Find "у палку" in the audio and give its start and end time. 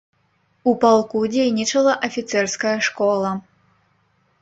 0.71-1.21